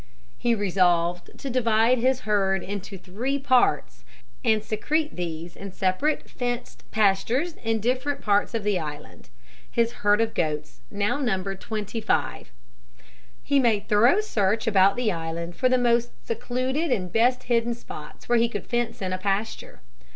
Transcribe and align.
He 0.39 0.55
resolved 0.55 1.29
to 1.37 1.47
divide 1.51 1.99
his 1.99 2.21
herd 2.21 2.63
into 2.63 2.97
three 2.97 3.37
parts 3.37 4.03
and 4.43 4.63
secrete 4.63 5.15
these 5.15 5.55
in 5.55 5.71
separate 5.73 6.27
fenced 6.27 6.89
pastures 6.89 7.53
in 7.63 7.79
different 7.79 8.21
parts 8.21 8.55
of 8.55 8.63
the 8.63 8.79
island. 8.79 9.29
His 9.69 9.91
herd 10.01 10.19
of 10.19 10.33
goats 10.33 10.81
now 10.89 11.19
numbered 11.19 11.61
twenty 11.61 12.01
five. 12.01 12.49
He 13.43 13.59
made 13.59 13.87
thorough 13.89 14.21
search 14.21 14.65
about 14.65 14.95
the 14.95 15.11
island 15.11 15.55
for 15.55 15.69
the 15.69 15.77
most 15.77 16.09
secluded 16.25 16.91
and 16.91 17.13
best 17.13 17.43
hidden 17.43 17.75
spots 17.75 18.27
where 18.27 18.39
he 18.39 18.49
could 18.49 18.65
fence 18.65 19.03
in 19.03 19.13
a 19.13 19.19
pasture. 19.19 19.81